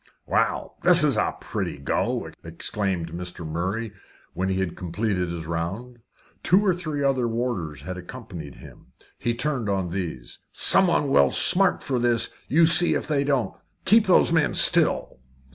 [0.25, 3.45] "Well, this is a pretty go!" exclaimed Mr.
[3.47, 3.93] Murray,
[4.33, 5.99] when he had completed his round.
[6.41, 8.87] Two or three other warders had accompanied him.
[9.19, 10.39] He turned on these.
[10.51, 13.53] "Someone will smart for this you see if they don't.
[13.85, 15.19] Keep those men still."